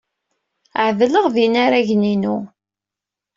Ɛedleɣ 0.85 1.25
ed 1.27 1.35
yinaragen-inu. 1.43 2.37